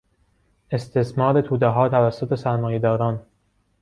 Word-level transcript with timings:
استثمار 0.71 1.41
تودهها 1.41 1.89
توسط 1.89 2.35
سرمایه 2.35 2.79
داران 2.79 3.25